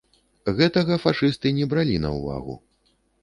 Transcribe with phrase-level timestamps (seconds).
[0.59, 2.57] Гэтага фашысты не бралі на ўвагу.